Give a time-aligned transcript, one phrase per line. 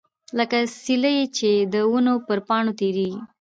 [0.37, 3.19] لکه سیلۍ چې د ونو پر پاڼو تیریږي.